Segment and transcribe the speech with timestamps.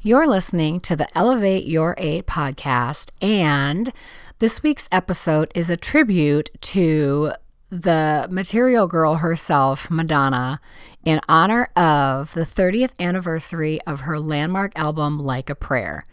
[0.00, 3.92] You're listening to the Elevate Your Eight podcast, and
[4.38, 7.32] this week's episode is a tribute to
[7.70, 10.60] the material girl herself, Madonna,
[11.04, 16.04] in honor of the 30th anniversary of her landmark album, Like a Prayer.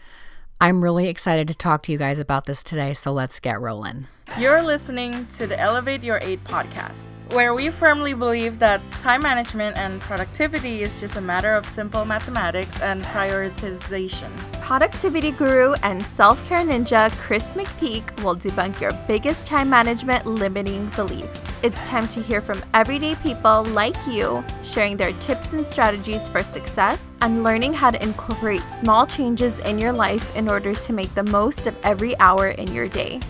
[0.59, 4.07] I'm really excited to talk to you guys about this today, so let's get rolling.
[4.37, 9.77] You're listening to the Elevate Your Eight podcast, where we firmly believe that time management
[9.77, 14.29] and productivity is just a matter of simple mathematics and prioritization.
[14.61, 20.87] Productivity guru and self care ninja Chris McPeak will debunk your biggest time management limiting
[20.97, 21.39] beliefs.
[21.63, 26.43] It's time to hear from everyday people like you, sharing their tips and strategies for
[26.43, 31.15] success and learning how to incorporate small changes in your life in order to make
[31.15, 33.21] the most of every hour in your day.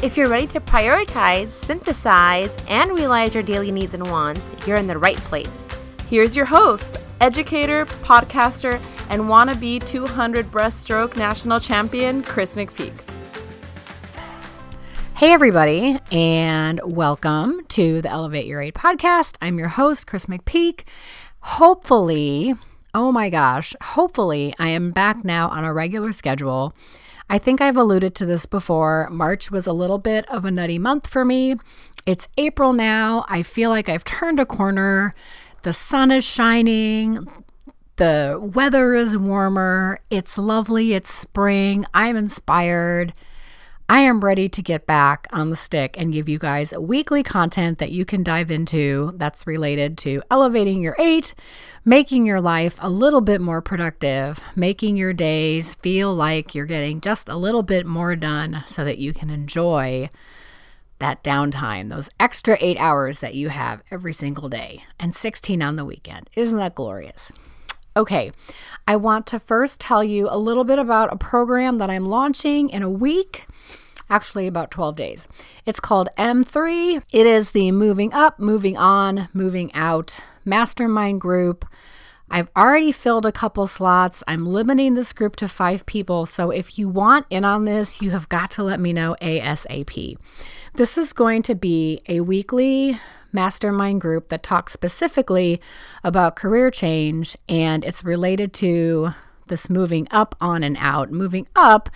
[0.00, 4.86] If you're ready to prioritize, synthesize, and realize your daily needs and wants, you're in
[4.86, 5.66] the right place.
[6.06, 12.92] Here's your host, educator, podcaster, and wannabe 200 breaststroke national champion, Chris McPeak.
[15.16, 19.34] Hey, everybody, and welcome to the Elevate Your Eight podcast.
[19.42, 20.82] I'm your host, Chris McPeak.
[21.40, 22.54] Hopefully,
[22.94, 26.72] oh my gosh, hopefully, I am back now on a regular schedule.
[27.30, 29.08] I think I've alluded to this before.
[29.10, 31.56] March was a little bit of a nutty month for me.
[32.06, 33.26] It's April now.
[33.28, 35.14] I feel like I've turned a corner.
[35.62, 37.28] The sun is shining.
[37.96, 39.98] The weather is warmer.
[40.08, 40.94] It's lovely.
[40.94, 41.84] It's spring.
[41.92, 43.12] I'm inspired.
[43.90, 47.78] I am ready to get back on the stick and give you guys weekly content
[47.78, 51.32] that you can dive into that's related to elevating your eight,
[51.86, 57.00] making your life a little bit more productive, making your days feel like you're getting
[57.00, 60.10] just a little bit more done so that you can enjoy
[60.98, 65.76] that downtime, those extra eight hours that you have every single day and 16 on
[65.76, 66.28] the weekend.
[66.36, 67.32] Isn't that glorious?
[67.98, 68.30] Okay,
[68.86, 72.70] I want to first tell you a little bit about a program that I'm launching
[72.70, 73.48] in a week
[74.08, 75.28] actually about 12 days.
[75.66, 77.02] It's called M3.
[77.12, 81.66] It is the moving up, moving on, moving out mastermind group.
[82.30, 84.22] I've already filled a couple slots.
[84.28, 86.24] I'm limiting this group to five people.
[86.24, 90.16] So if you want in on this, you have got to let me know ASAP.
[90.74, 93.00] This is going to be a weekly
[93.32, 95.60] mastermind group that talks specifically
[96.02, 99.10] about career change and it's related to
[99.48, 101.10] this moving up on and out.
[101.10, 101.90] Moving up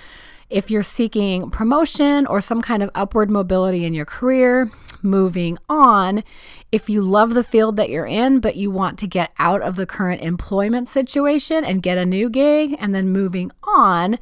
[0.51, 6.23] if you're seeking promotion or some kind of upward mobility in your career, moving on.
[6.71, 9.77] If you love the field that you're in, but you want to get out of
[9.77, 14.19] the current employment situation and get a new gig, and then moving on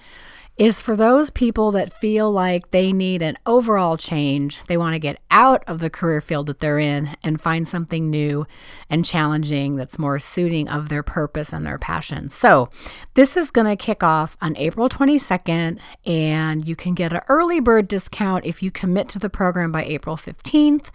[0.60, 4.62] is for those people that feel like they need an overall change.
[4.68, 8.10] They want to get out of the career field that they're in and find something
[8.10, 8.46] new
[8.90, 12.28] and challenging that's more suiting of their purpose and their passion.
[12.28, 12.68] So,
[13.14, 17.60] this is going to kick off on April 22nd, and you can get an early
[17.60, 20.90] bird discount if you commit to the program by April 15th.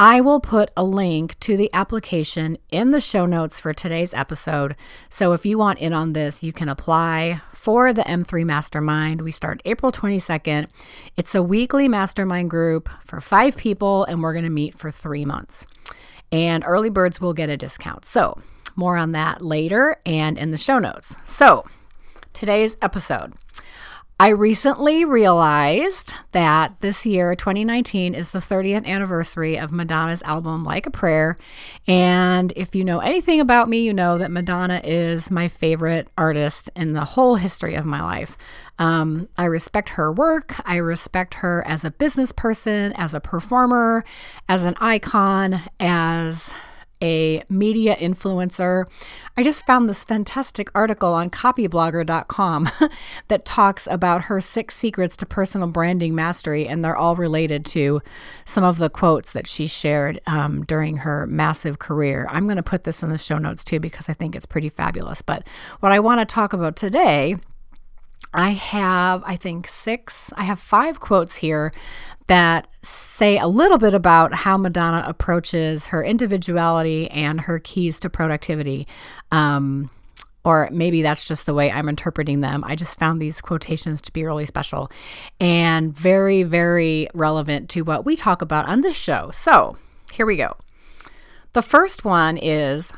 [0.00, 4.76] I will put a link to the application in the show notes for today's episode.
[5.08, 9.22] So if you want in on this, you can apply for the M3 Mastermind.
[9.22, 10.68] We start April 22nd.
[11.16, 15.24] It's a weekly mastermind group for five people, and we're going to meet for three
[15.24, 15.66] months.
[16.30, 18.04] And early birds will get a discount.
[18.04, 18.40] So,
[18.76, 21.16] more on that later and in the show notes.
[21.26, 21.66] So,
[22.32, 23.32] today's episode.
[24.20, 30.86] I recently realized that this year, 2019, is the 30th anniversary of Madonna's album Like
[30.86, 31.36] a Prayer.
[31.86, 36.68] And if you know anything about me, you know that Madonna is my favorite artist
[36.74, 38.36] in the whole history of my life.
[38.80, 40.56] Um, I respect her work.
[40.68, 44.04] I respect her as a business person, as a performer,
[44.48, 46.52] as an icon, as
[47.02, 48.86] a media influencer.
[49.36, 52.68] I just found this fantastic article on copyblogger.com
[53.28, 58.00] that talks about her six secrets to personal branding mastery, and they're all related to
[58.44, 62.26] some of the quotes that she shared um, during her massive career.
[62.30, 64.68] I'm going to put this in the show notes too because I think it's pretty
[64.68, 65.22] fabulous.
[65.22, 65.46] But
[65.80, 67.36] what I want to talk about today
[68.32, 71.72] I have, I think, six, I have five quotes here
[72.26, 78.10] that say a little bit about how Madonna approaches her individuality and her keys to
[78.10, 78.86] productivity.
[79.32, 79.90] Um,
[80.44, 82.64] or maybe that's just the way I'm interpreting them.
[82.64, 84.90] I just found these quotations to be really special
[85.40, 89.30] and very, very relevant to what we talk about on this show.
[89.32, 89.76] So
[90.12, 90.56] here we go.
[91.54, 92.92] The first one is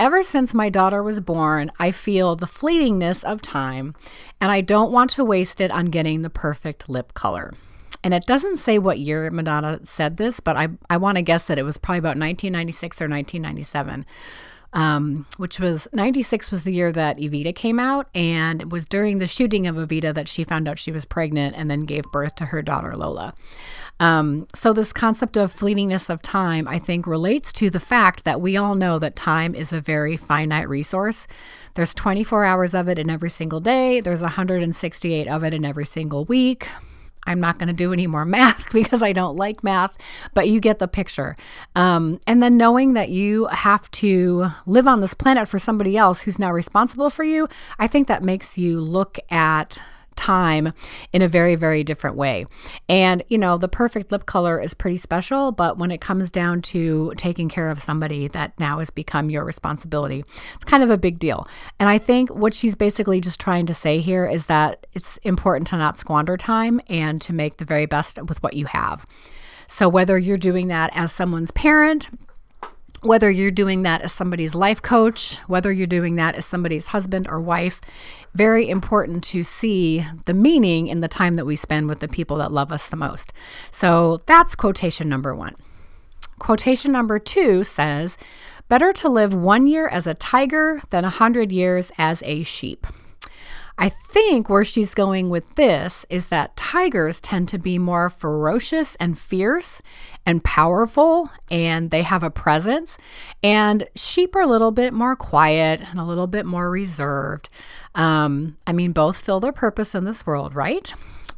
[0.00, 3.96] Ever since my daughter was born, I feel the fleetingness of time,
[4.40, 7.52] and I don't want to waste it on getting the perfect lip color.
[8.04, 11.48] And it doesn't say what year Madonna said this, but I, I want to guess
[11.48, 14.06] that it was probably about 1996 or 1997.
[14.72, 18.08] Um, which was 96 was the year that Evita came out.
[18.14, 21.56] And it was during the shooting of Evita that she found out she was pregnant
[21.56, 23.34] and then gave birth to her daughter Lola.
[24.00, 28.40] Um, so, this concept of fleetingness of time, I think, relates to the fact that
[28.40, 31.26] we all know that time is a very finite resource.
[31.74, 35.86] There's 24 hours of it in every single day, there's 168 of it in every
[35.86, 36.68] single week.
[37.28, 39.96] I'm not going to do any more math because I don't like math,
[40.34, 41.36] but you get the picture.
[41.76, 46.22] Um, and then knowing that you have to live on this planet for somebody else
[46.22, 47.48] who's now responsible for you,
[47.78, 49.80] I think that makes you look at
[50.18, 50.74] time
[51.12, 52.44] in a very, very different way.
[52.88, 56.60] And, you know, the perfect lip color is pretty special, but when it comes down
[56.62, 60.24] to taking care of somebody that now has become your responsibility,
[60.54, 61.46] it's kind of a big deal.
[61.78, 65.68] And I think what she's basically just trying to say here is that it's important
[65.68, 69.06] to not squander time and to make the very best with what you have.
[69.70, 72.08] So, whether you're doing that as someone's parent,
[73.02, 77.28] whether you're doing that as somebody's life coach, whether you're doing that as somebody's husband
[77.28, 77.80] or wife,
[78.34, 82.36] very important to see the meaning in the time that we spend with the people
[82.38, 83.32] that love us the most.
[83.70, 85.54] So that's quotation number one.
[86.38, 88.18] Quotation number two says,
[88.68, 92.86] Better to live one year as a tiger than a hundred years as a sheep.
[93.80, 98.96] I think where she's going with this is that tigers tend to be more ferocious
[98.96, 99.80] and fierce
[100.26, 102.98] and powerful, and they have a presence.
[103.40, 107.48] And sheep are a little bit more quiet and a little bit more reserved.
[107.94, 110.92] Um, I mean, both fill their purpose in this world, right?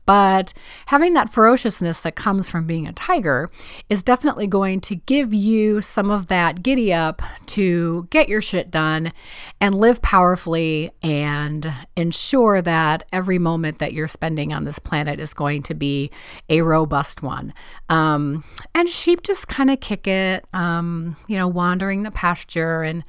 [0.06, 0.52] But
[0.86, 3.48] having that ferociousness that comes from being a tiger
[3.88, 8.70] is definitely going to give you some of that giddy up to get your shit
[8.70, 9.12] done
[9.60, 15.34] and live powerfully and ensure that every moment that you're spending on this planet is
[15.34, 16.10] going to be
[16.48, 17.54] a robust one.
[17.88, 18.44] Um,
[18.74, 23.04] and sheep just kind of kick it, um, you know, wandering the pasture and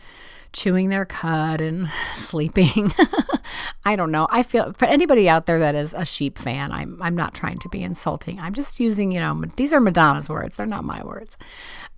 [0.53, 2.93] chewing their cud and sleeping.
[3.85, 4.27] I don't know.
[4.29, 7.59] I feel for anybody out there that is a sheep fan, I'm I'm not trying
[7.59, 8.39] to be insulting.
[8.39, 10.55] I'm just using, you know, these are Madonna's words.
[10.55, 11.37] They're not my words.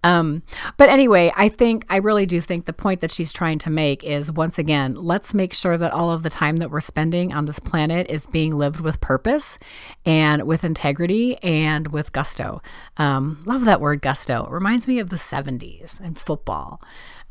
[0.04, 0.44] Um,
[0.76, 4.04] but anyway, I think I really do think the point that she's trying to make
[4.04, 7.46] is once again, let's make sure that all of the time that we're spending on
[7.46, 9.58] this planet is being lived with purpose
[10.06, 12.62] and with integrity and with gusto.
[12.98, 14.46] Um, love that word gusto.
[14.46, 16.82] It reminds me of the 70s and football.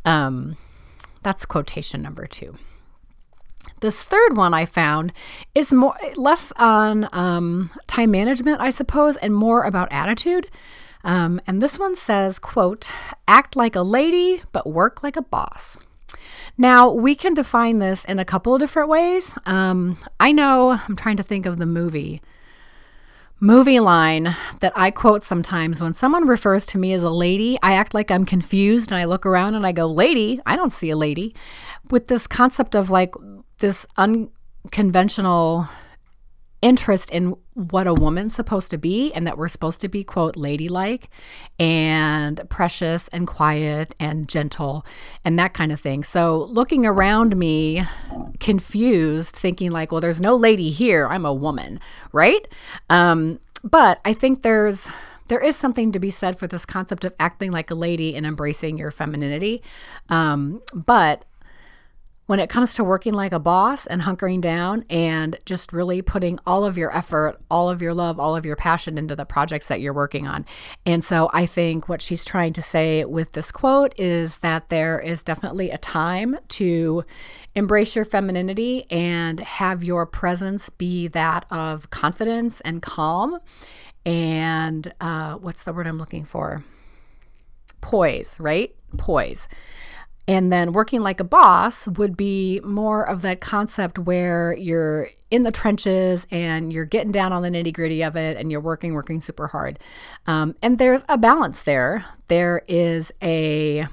[0.07, 0.57] Um,
[1.23, 2.57] that's quotation number two.
[3.81, 5.13] This third one I found
[5.55, 10.49] is more less on um, time management, I suppose, and more about attitude.
[11.05, 12.89] Um, and this one says, "quote
[13.27, 15.79] Act like a lady, but work like a boss."
[16.59, 19.35] Now we can define this in a couple of different ways.
[19.47, 22.21] Um, I know I'm trying to think of the movie
[23.43, 27.75] movie line that I quote sometimes when someone refers to me as a lady, I
[27.75, 30.91] act like I'm confused and I look around and I go, Lady, I don't see
[30.91, 31.35] a lady.
[31.91, 33.15] With this concept of like
[33.59, 35.69] this unconventional
[36.63, 40.37] interest in what a woman's supposed to be and that we're supposed to be quote
[40.37, 41.11] ladylike
[41.59, 44.87] and precious and quiet and gentle
[45.25, 46.03] and that kind of thing.
[46.05, 47.85] So looking around me
[48.41, 51.07] confused thinking like well there's no lady here.
[51.09, 51.81] I'm a woman
[52.13, 52.47] right?
[52.89, 54.89] Um, but i think there's
[55.29, 58.27] there is something to be said for this concept of acting like a lady and
[58.27, 59.63] embracing your femininity.
[60.11, 61.25] Um, but
[62.33, 66.39] when it comes to working like a boss and hunkering down and just really putting
[66.47, 69.67] all of your effort, all of your love, all of your passion into the projects
[69.67, 70.47] that you're working on.
[70.87, 74.99] And so I think what she's trying to say with this quote is that there
[74.99, 77.05] is definitely a time to
[77.55, 83.41] embrace your femininity and have your presence be that of confidence and calm.
[84.07, 86.65] And uh, what's the word I'm looking for?
[87.83, 88.75] Poise, right?
[88.97, 89.49] Poise.
[90.29, 95.43] And then working like a boss would be more of that concept where you're in
[95.43, 98.95] the trenches and you're getting down on the nitty gritty of it and you're working,
[98.95, 99.79] working super hard.
[100.27, 102.05] Um, and there's a balance there.
[102.29, 103.87] There is a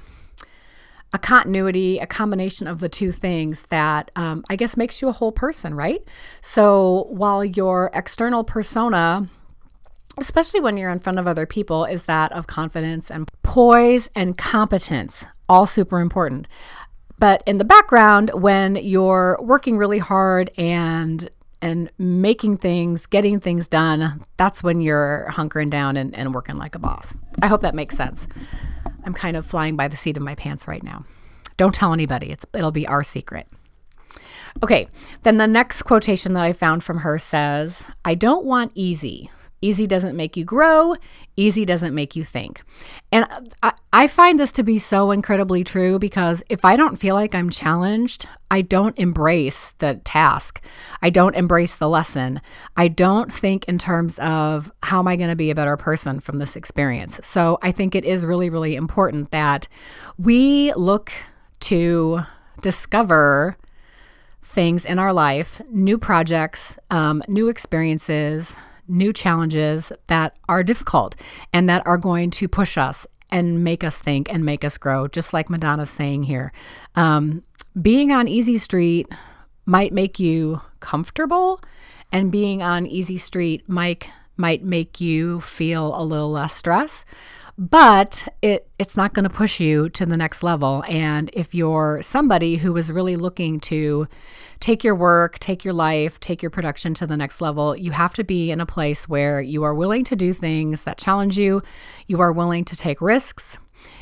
[1.12, 5.12] a continuity, a combination of the two things that um, I guess makes you a
[5.12, 6.04] whole person, right?
[6.40, 9.28] So while your external persona
[10.18, 14.36] especially when you're in front of other people, is that of confidence and poise and
[14.36, 16.48] competence all super important.
[17.18, 21.28] But in the background, when you're working really hard and
[21.60, 26.74] and making things, getting things done, that's when you're hunkering down and, and working like
[26.74, 27.14] a boss.
[27.42, 28.26] I hope that makes sense.
[29.04, 31.04] I'm kind of flying by the seat of my pants right now.
[31.58, 32.30] Don't tell anybody.
[32.30, 33.46] It's it'll be our secret.
[34.62, 34.88] Okay,
[35.22, 39.30] then the next quotation that I found from her says, I don't want easy,
[39.62, 40.96] Easy doesn't make you grow.
[41.36, 42.62] Easy doesn't make you think.
[43.12, 43.26] And
[43.62, 47.34] I, I, find this to be so incredibly true because if I don't feel like
[47.34, 50.64] I'm challenged, I don't embrace the task.
[51.02, 52.40] I don't embrace the lesson.
[52.76, 56.20] I don't think in terms of how am I going to be a better person
[56.20, 57.20] from this experience.
[57.22, 59.68] So I think it is really, really important that
[60.18, 61.12] we look
[61.60, 62.20] to
[62.62, 63.58] discover
[64.42, 68.56] things in our life, new projects, um, new experiences,
[68.90, 71.16] new challenges that are difficult
[71.52, 75.06] and that are going to push us and make us think and make us grow,
[75.08, 76.52] just like Madonna's saying here.
[76.96, 77.42] Um,
[77.80, 79.08] being on Easy Street
[79.66, 81.60] might make you comfortable,
[82.10, 87.04] and being on Easy Street might might make you feel a little less stress
[87.58, 90.84] but it it's not going to push you to the next level.
[90.88, 94.08] And if you're somebody who is really looking to
[94.60, 98.12] take your work take your life take your production to the next level you have
[98.12, 101.62] to be in a place where you are willing to do things that challenge you.
[102.06, 103.58] You are willing to take risks.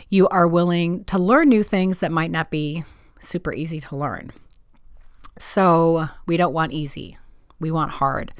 [0.09, 2.85] You are willing to learn new things that might not be
[3.21, 4.33] super easy to learn.
[5.39, 7.19] So we don't want easy.
[7.61, 8.33] We want hard.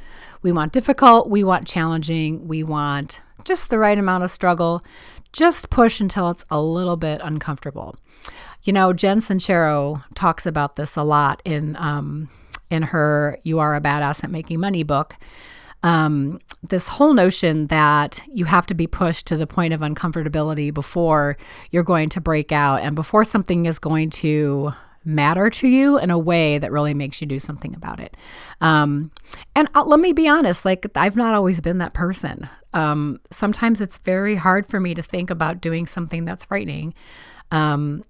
[0.43, 1.29] We want difficult.
[1.29, 2.49] We want challenging.
[2.49, 4.83] We want just the right amount of struggle.
[5.33, 7.97] Just push until it's a little bit uncomfortable.
[8.63, 12.29] You know, Jen Sincero talks about this a lot in um,
[12.71, 15.17] in her "You Are a Badass at Making Money" book.
[15.83, 20.75] Um, this whole notion that you have to be pushed to the point of uncomfortability
[20.75, 21.37] before
[21.71, 24.73] you're going to break out and before something is going to
[25.09, 28.17] matter to you in a way that really makes you do something about it.
[28.61, 29.11] Um,
[29.57, 32.49] and uh, let me be honest, like I've not always been that person.
[32.75, 36.95] Um, sometimes it's very hard for me to think about doing something that's frightening
[37.51, 38.05] um,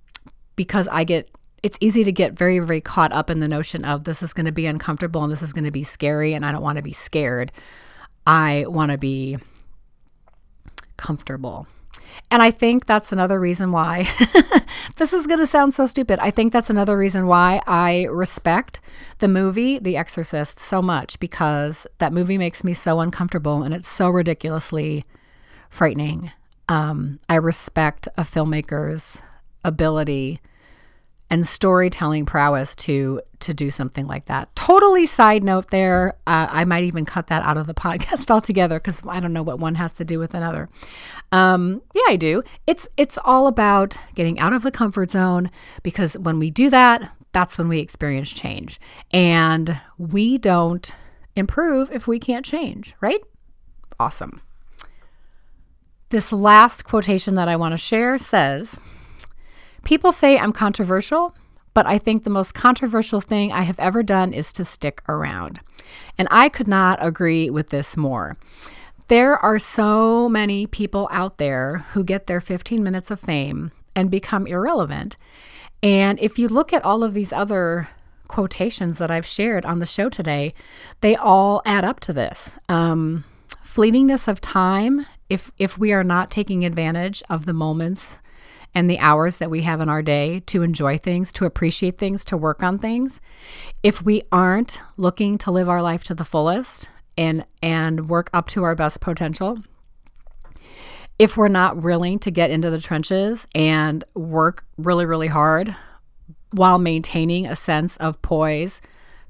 [0.56, 1.30] because I get
[1.62, 4.46] it's easy to get very, very caught up in the notion of this is going
[4.46, 6.82] to be uncomfortable and this is going to be scary, and I don't want to
[6.82, 7.50] be scared.
[8.26, 9.38] I want to be
[10.96, 11.66] comfortable.
[12.30, 14.08] And I think that's another reason why
[14.96, 16.18] this is going to sound so stupid.
[16.20, 18.80] I think that's another reason why I respect
[19.18, 23.88] the movie The Exorcist so much because that movie makes me so uncomfortable and it's
[23.88, 25.04] so ridiculously
[25.70, 26.30] frightening.
[26.68, 29.22] Um, I respect a filmmaker's
[29.64, 30.40] ability
[31.30, 34.54] and storytelling prowess to to do something like that.
[34.56, 36.14] Totally side note there.
[36.26, 39.42] Uh, I might even cut that out of the podcast altogether because I don't know
[39.42, 40.68] what one has to do with another.
[41.30, 42.42] Um, yeah, I do.
[42.66, 45.50] It's it's all about getting out of the comfort zone
[45.82, 48.80] because when we do that, that's when we experience change,
[49.12, 50.94] and we don't
[51.36, 52.94] improve if we can't change.
[53.00, 53.20] Right?
[54.00, 54.40] Awesome.
[56.10, 58.80] This last quotation that I want to share says.
[59.84, 61.34] People say I'm controversial,
[61.74, 65.60] but I think the most controversial thing I have ever done is to stick around.
[66.18, 68.36] And I could not agree with this more.
[69.08, 74.10] There are so many people out there who get their 15 minutes of fame and
[74.10, 75.16] become irrelevant.
[75.82, 77.88] And if you look at all of these other
[78.26, 80.52] quotations that I've shared on the show today,
[81.00, 82.58] they all add up to this.
[82.68, 83.24] Um,
[83.64, 88.20] fleetingness of time, if if we are not taking advantage of the moments
[88.78, 92.24] and the hours that we have in our day to enjoy things, to appreciate things,
[92.24, 93.20] to work on things,
[93.82, 98.46] if we aren't looking to live our life to the fullest and and work up
[98.46, 99.58] to our best potential,
[101.18, 105.74] if we're not willing to get into the trenches and work really really hard
[106.52, 108.80] while maintaining a sense of poise,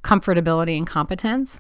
[0.05, 1.59] comfortability and competence,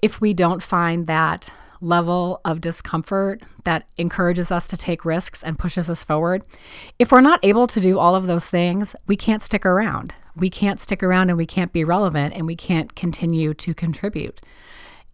[0.00, 1.50] if we don't find that
[1.84, 6.42] level of discomfort that encourages us to take risks and pushes us forward.
[6.98, 10.14] If we're not able to do all of those things, we can't stick around.
[10.36, 14.40] We can't stick around and we can't be relevant and we can't continue to contribute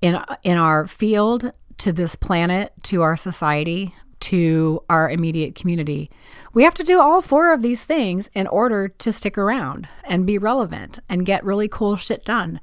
[0.01, 6.11] in in our field to this planet, to our society, to our immediate community.
[6.53, 10.27] We have to do all four of these things in order to stick around and
[10.27, 12.61] be relevant and get really cool shit done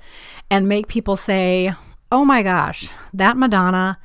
[0.50, 1.74] and make people say,
[2.12, 4.00] oh my gosh, that Madonna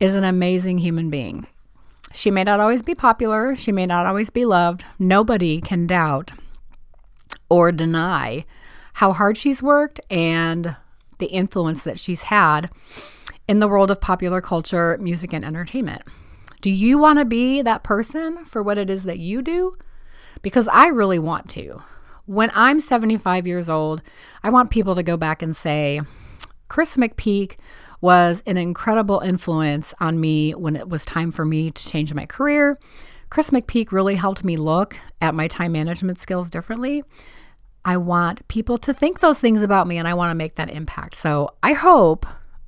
[0.00, 1.46] is an amazing human being.
[2.12, 4.84] She may not always be popular, she may not always be loved.
[4.98, 6.32] Nobody can doubt
[7.48, 8.44] or deny
[8.94, 10.76] how hard she's worked and
[11.18, 12.70] the influence that she's had
[13.48, 16.02] in the world of popular culture, music, and entertainment.
[16.60, 19.74] Do you want to be that person for what it is that you do?
[20.42, 21.82] Because I really want to.
[22.24, 24.02] When I'm 75 years old,
[24.42, 26.00] I want people to go back and say,
[26.68, 27.56] Chris McPeak
[28.00, 32.26] was an incredible influence on me when it was time for me to change my
[32.26, 32.78] career.
[33.30, 37.02] Chris McPeak really helped me look at my time management skills differently.
[37.84, 40.70] I want people to think those things about me and I want to make that
[40.70, 41.14] impact.
[41.14, 42.26] So I hope,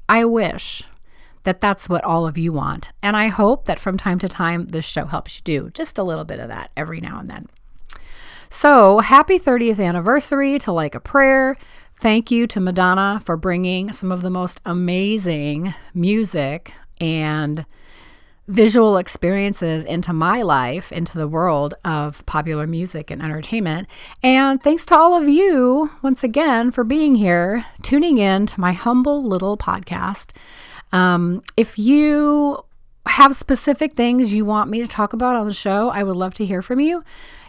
[0.09, 0.83] I wish
[1.43, 2.93] that that's what all of you want.
[3.03, 6.03] And I hope that from time to time, this show helps you do just a
[6.03, 7.49] little bit of that every now and then.
[8.51, 11.57] So, happy 30th anniversary to Like a Prayer.
[12.01, 17.67] Thank you to Madonna for bringing some of the most amazing music and
[18.47, 23.89] visual experiences into my life, into the world of popular music and entertainment.
[24.23, 28.71] And thanks to all of you, once again, for being here, tuning in to my
[28.71, 30.31] humble little podcast.
[30.93, 32.63] Um, if you
[33.07, 36.35] have specific things you want me to talk about on the show, I would love
[36.35, 37.03] to hear from you.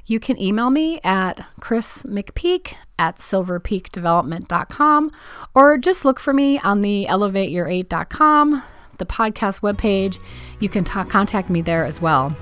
[0.10, 5.12] You can email me at Chris McPeak at silverpeakdevelopment.com
[5.54, 8.64] or just look for me on the elevateyour8.com,
[8.98, 10.18] the podcast webpage.
[10.60, 12.36] You can ta- contact me there as well.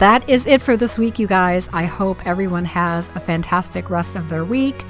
[0.00, 1.68] That is it for this week, you guys.
[1.72, 4.84] I hope everyone has a fantastic rest of their week,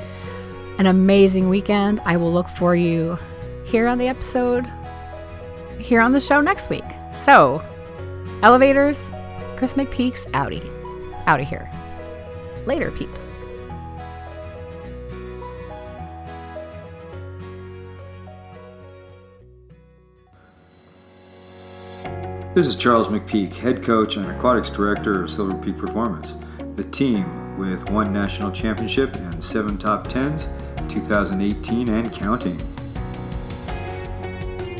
[0.78, 2.00] an amazing weekend.
[2.06, 3.18] I will look for you
[3.66, 4.66] here on the episode,
[5.78, 6.84] here on the show next week.
[7.12, 7.62] So,
[8.42, 9.12] elevators,
[9.58, 10.75] Chris McPeak's outie
[11.26, 11.70] out of here.
[12.66, 13.30] Later, peeps.
[22.56, 26.36] This is Charles McPeak, head coach and aquatics director of Silver Peak Performance,
[26.76, 30.48] the team with one national championship and seven top tens,
[30.88, 32.58] 2018 and counting.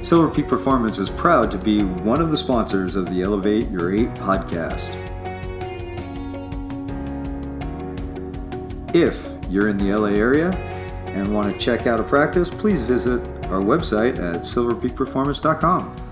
[0.02, 3.94] Silver Peak Performance is proud to be one of the sponsors of the Elevate Your
[3.94, 5.05] 8 podcast.
[8.96, 10.48] If you're in the LA area
[11.04, 16.05] and want to check out a practice, please visit our website at silverpeakperformance.com.